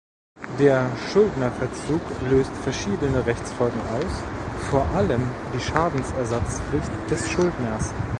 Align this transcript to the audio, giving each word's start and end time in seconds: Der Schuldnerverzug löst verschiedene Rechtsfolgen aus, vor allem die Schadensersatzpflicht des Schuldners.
Der 0.57 0.91
Schuldnerverzug 1.11 2.01
löst 2.27 2.51
verschiedene 2.63 3.23
Rechtsfolgen 3.23 3.79
aus, 3.89 4.67
vor 4.71 4.83
allem 4.95 5.21
die 5.53 5.59
Schadensersatzpflicht 5.59 6.89
des 7.11 7.29
Schuldners. 7.29 7.93